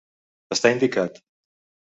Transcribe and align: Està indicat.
Està 0.55 0.71
indicat. 0.77 1.23